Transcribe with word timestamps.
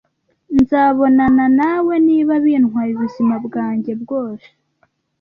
Nzabonana 0.59 1.45
nawe, 1.59 1.93
niba 2.07 2.33
bintwaye 2.43 2.91
ubuzima 2.93 3.35
bwanjye 3.45 3.91
bwose. 4.01 4.47